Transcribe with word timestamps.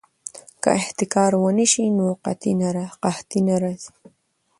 که 0.63 0.69
احتکار 0.79 1.31
ونه 1.37 1.65
شي 1.71 1.85
نو 1.97 2.07
قحطي 3.03 3.41
نه 3.47 3.55
راځي. 3.63 3.91